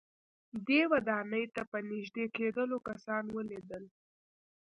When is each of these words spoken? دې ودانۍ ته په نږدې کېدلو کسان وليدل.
دې 0.67 0.81
ودانۍ 0.91 1.45
ته 1.55 1.61
په 1.71 1.77
نږدې 1.89 2.25
کېدلو 2.35 2.77
کسان 2.87 3.23
وليدل. 3.35 3.83